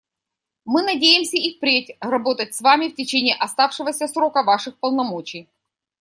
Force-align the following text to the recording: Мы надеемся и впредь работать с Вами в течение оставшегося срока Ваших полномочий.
Мы 0.65 0.81
надеемся 0.81 1.37
и 1.37 1.55
впредь 1.55 1.95
работать 2.01 2.55
с 2.55 2.61
Вами 2.61 2.87
в 2.89 2.95
течение 2.95 3.35
оставшегося 3.35 4.07
срока 4.07 4.41
Ваших 4.41 4.79
полномочий. 4.79 5.47